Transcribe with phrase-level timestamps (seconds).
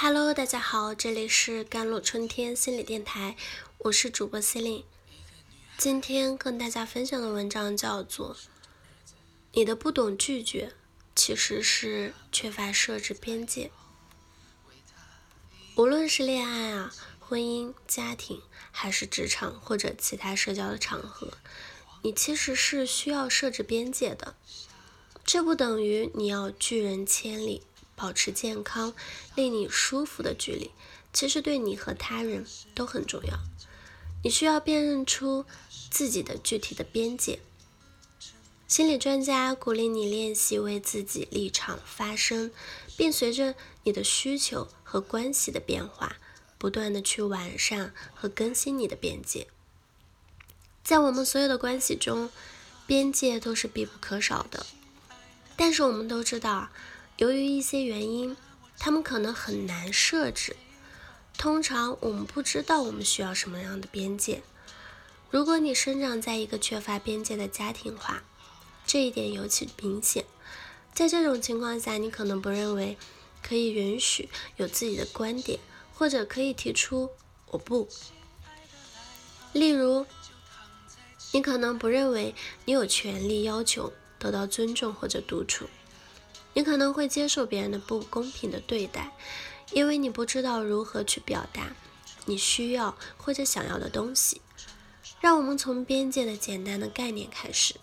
[0.00, 3.36] Hello，大家好，这里是甘露春天心理电台，
[3.78, 4.84] 我是主播 c e l i n e
[5.76, 8.32] 今天跟大家分享的文章叫做
[9.54, 10.72] 《你的不懂拒绝
[11.16, 13.66] 其实是缺乏设置边界》。
[15.74, 18.40] 无论是恋爱啊、婚姻、家庭，
[18.70, 21.32] 还是职场或者其他社交的场合，
[22.02, 24.36] 你其实是需要设置边界的。
[25.24, 27.64] 这不等于你要拒人千里。
[27.98, 28.94] 保持健康、
[29.34, 30.70] 令你舒服的距离，
[31.12, 33.36] 其实对你和他人都很重要。
[34.22, 35.44] 你需要辨认出
[35.90, 37.40] 自己的具体的边界。
[38.68, 42.52] 心理专家鼓励你练习为自己立场发声，
[42.96, 46.16] 并随着你的需求和关系的变化，
[46.58, 49.48] 不断的去完善和更新你的边界。
[50.84, 52.30] 在我们所有的关系中，
[52.86, 54.66] 边界都是必不可少的。
[55.56, 56.68] 但是我们都知道。
[57.18, 58.36] 由于一些原因，
[58.78, 60.56] 他们可能很难设置。
[61.36, 64.40] 通常我们不知道我们需要什么样的边界。
[65.28, 68.22] 如果你生长在一个缺乏边界的家庭话，
[68.86, 70.24] 这一点尤其明显。
[70.94, 72.96] 在这种情况下，你可能不认为
[73.42, 75.58] 可以允许有自己的观点，
[75.92, 77.10] 或者可以提出
[77.50, 77.88] “我不”。
[79.52, 80.06] 例如，
[81.32, 82.32] 你可能不认为
[82.64, 85.68] 你有权利要求得到尊重或者独处。
[86.54, 89.12] 你可能会接受别人的不公平的对待，
[89.72, 91.74] 因为你不知道如何去表达
[92.26, 94.40] 你需要或者想要的东西。
[95.20, 97.74] 让我们从边界的简单的概念开始。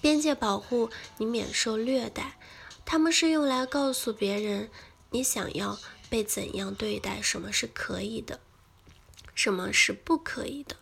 [0.00, 2.38] 边界保护你免受虐待，
[2.84, 4.70] 他们是用来告诉别人
[5.10, 5.78] 你想要
[6.10, 8.38] 被怎样对待，什么是可以的，
[9.34, 10.76] 什么是不可以的。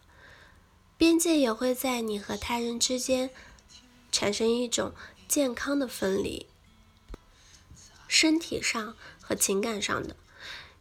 [0.98, 3.30] 边界也会在你和他人之间
[4.10, 4.92] 产生一种
[5.26, 6.46] 健康的分离。
[8.12, 10.14] 身体上和情感上的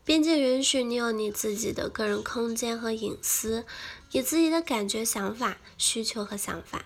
[0.03, 3.65] 边界，允许你有你自己的个人空间和隐私，
[4.11, 6.85] 你自己的感觉、想法、需求和想法，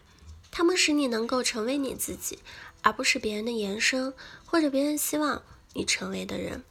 [0.52, 2.38] 它们使你能够成为你自己，
[2.84, 4.14] 而不是别人的延伸
[4.46, 5.42] 或者别人希望
[5.74, 6.64] 你成为的人。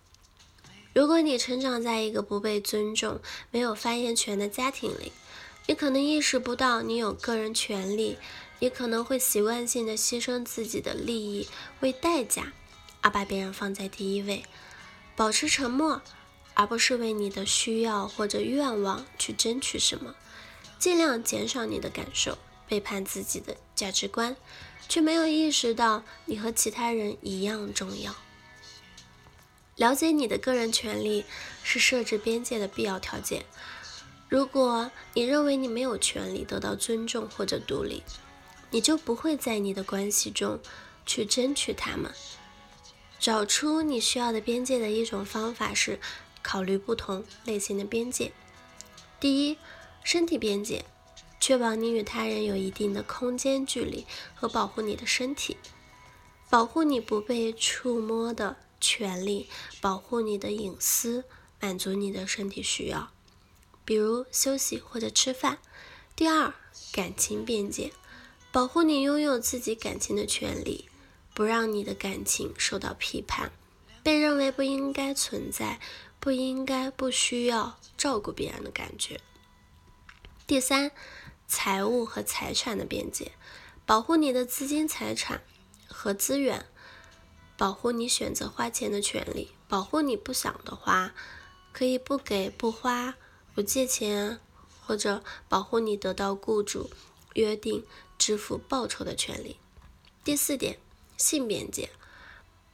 [0.93, 3.21] 如果你成长在一个不被尊重、
[3.51, 5.11] 没有发言权的家庭里，
[5.67, 8.19] 你可能意识不到你有个人权利，
[8.61, 11.49] 你可能会习惯性的牺牲自己的利益
[11.81, 12.53] 为代价。
[13.05, 14.47] 而把别人放在第一位，
[15.15, 16.01] 保持沉默，
[16.55, 20.15] 而不是为你的需要或者愿望去争取什么，
[20.79, 24.35] 尽量减少你的感受，背叛自己的价值观，
[24.89, 28.17] 却没有意识到你和其他人一样重要。
[29.77, 31.27] 了解你的个人权利
[31.63, 33.45] 是设置边界的必要条件。
[34.31, 38.03] 如果你认为你没有权利得到尊重或者独立，
[38.71, 40.59] 你就不会在你的关系中
[41.05, 42.11] 去争取他们。
[43.25, 45.99] 找出你需要的边界的一种方法是
[46.43, 48.35] 考虑不同类型的边界。
[49.19, 49.57] 第一，
[50.03, 50.85] 身体边界，
[51.41, 54.05] 确保你与他人有一定的空间距离
[54.35, 55.57] 和保护你的身体，
[56.51, 59.49] 保护你不被触摸的权利，
[59.81, 61.25] 保护你的隐私，
[61.59, 63.11] 满足你的身体需要，
[63.87, 65.61] 比如休息或者吃饭。
[66.15, 66.53] 第二，
[66.93, 67.91] 感情边界，
[68.53, 70.91] 保护你拥有自己感情的权利。
[71.35, 73.51] 不让你的感情受到批判，
[74.05, 75.81] 被认为不应该存在，
[76.21, 79.21] 不应该不需要照顾别人的感觉。
[80.47, 80.93] 第三，
[81.49, 83.33] 财务和财产的边界，
[83.85, 85.43] 保护你的资金、财产
[85.89, 86.67] 和资源，
[87.57, 91.13] 保护你选择花钱的权利，保护你不想的花
[91.73, 93.17] 可以不给、不花、
[93.53, 94.39] 不借钱，
[94.81, 96.91] 或者保护你得到雇主
[97.33, 97.85] 约定
[98.17, 99.59] 支付报酬的权利。
[100.23, 100.79] 第四点。
[101.25, 101.89] 性边界，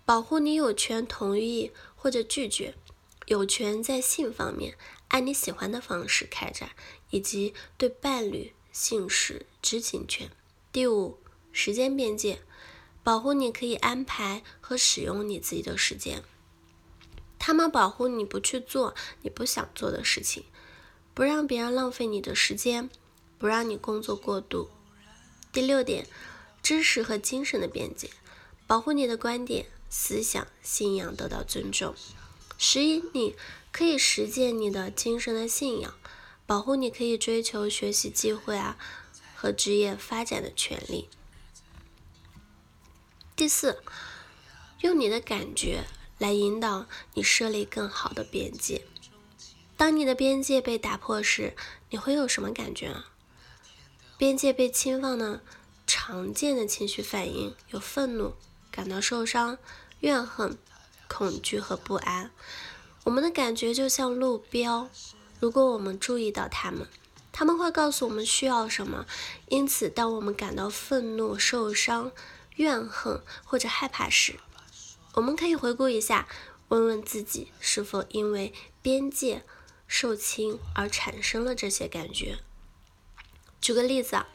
[0.04, 2.74] 保护你有权同意或者拒绝，
[3.26, 6.70] 有权在性方面按你喜欢的方式开展，
[7.10, 10.28] 以及对伴侣性事知情权。
[10.72, 11.20] 第五，
[11.52, 12.40] 时间边界，
[13.04, 16.24] 保护你可以安排和使用你自己的时间。
[17.38, 20.42] 他们保护你不去做你不想做的事情，
[21.14, 22.90] 不让别人浪费你的时间，
[23.38, 24.70] 不让你工作过度。
[25.52, 26.08] 第六点，
[26.60, 28.10] 知识和精神的边界。
[28.70, 31.92] 保护你的观点、思想、信仰得到尊重，
[32.56, 33.34] 使你
[33.72, 35.94] 可以实践你的精神的信仰；
[36.46, 38.78] 保护你可以追求学习机会啊
[39.34, 41.08] 和职业发展的权利。
[43.34, 43.82] 第四，
[44.82, 45.82] 用你的感觉
[46.18, 48.86] 来引导你设立更好的边界。
[49.76, 51.56] 当你的边界被打破时，
[51.88, 53.10] 你会有什么感觉啊？
[54.16, 55.40] 边界被侵犯呢？
[55.88, 58.34] 常见的情绪反应有愤怒。
[58.70, 59.58] 感到受伤、
[60.00, 60.56] 怨恨、
[61.08, 62.30] 恐惧和不安。
[63.04, 64.88] 我们的感觉就像路标，
[65.40, 66.86] 如果我们注意到它们，
[67.32, 69.06] 他们会告诉我们需要什么。
[69.48, 72.12] 因此，当我们感到愤怒、受伤、
[72.56, 74.38] 怨恨或者害怕时，
[75.14, 76.28] 我们可以回顾一下，
[76.68, 78.52] 问问自己是否因为
[78.82, 79.44] 边界
[79.88, 82.38] 受侵而产生了这些感觉。
[83.60, 84.28] 举个例子啊，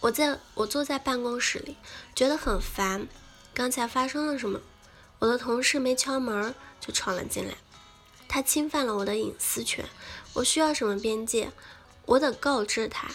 [0.00, 1.76] 我在我坐在办公室里，
[2.14, 3.06] 觉得很烦。
[3.56, 4.60] 刚才发生了什么？
[5.18, 7.54] 我的同事没敲门就闯了进来。
[8.28, 9.88] 他侵犯了我的隐私权，
[10.34, 11.50] 我需要什么边界？
[12.04, 13.08] 我得告知他，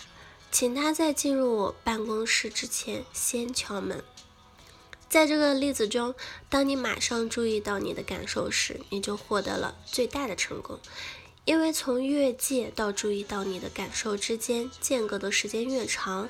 [0.51, 4.03] 请他在进入我办公室之前先敲门。
[5.07, 6.15] 在这个例子中，
[6.49, 10.79] 当你马上注意到你的感受时，你就获得了最大的成功，
[11.45, 16.29] 因为从越界到注意到你的感受之间间隔的时间越长，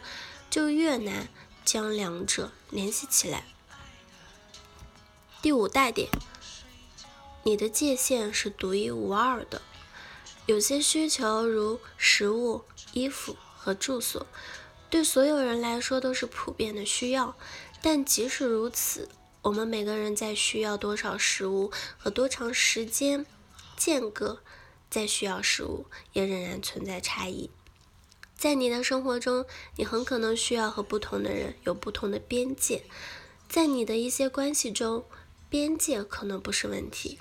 [0.50, 1.30] 就越难
[1.64, 3.46] 将两者联系起来。
[5.42, 6.08] 第五大点。
[7.42, 9.64] 你的界限是独一无二的。
[10.46, 14.28] 有些需求，如食物、衣服和住所，
[14.92, 17.36] 对所有人来说都是普遍的需要。
[17.82, 19.10] 但即使如此，
[19.42, 23.26] 我们每个人在需要多少食物和多长时间
[23.76, 24.44] 间隔
[24.92, 27.50] 再需要食物，也仍然存在差异。
[28.36, 29.48] 在你的生活中，
[29.78, 32.84] 你很可能需要和不同的人有不同的边界。
[33.50, 35.04] 在你的一些关系中，
[35.52, 37.20] 边界可能不是问题。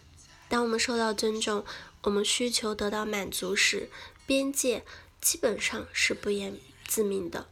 [0.49, 1.65] 当我们受到尊重，
[2.03, 3.91] 我们需求得到满足时，
[4.25, 4.85] 边界
[5.21, 6.57] 基本上是不言
[6.87, 7.49] 自明的。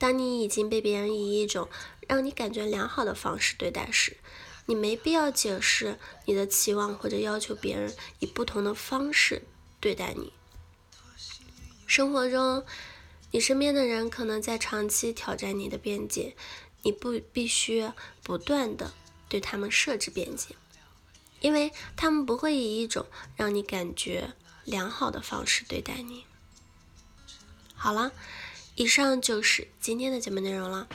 [0.00, 1.68] 当你已经被别人以一种
[2.08, 4.16] 让你感觉良好的方式对待时，
[4.66, 9.42] 你没必要解释你的期望或者要求别人以不同的方式
[9.78, 10.32] 对待你。
[11.86, 12.64] 生活中，
[13.30, 16.34] 你身边的人可能在长期挑战你的边界，
[16.82, 17.88] 你不必须
[18.24, 18.92] 不断的
[19.32, 20.54] 对他们设置边界。
[21.40, 24.34] 因为他们不会以一种让你感觉
[24.64, 26.26] 良好的方式对待你。
[27.74, 28.12] 好了，
[28.76, 30.86] 以上就是今天的节目内容了。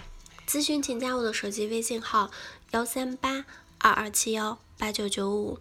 [0.47, 2.31] 咨询请加我的手机微信号：
[2.71, 3.45] 幺三八
[3.79, 5.59] 二二七幺八九九五，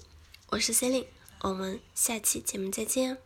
[0.50, 1.08] 我是 c e l i n e
[1.40, 3.25] 我们下期节目再见。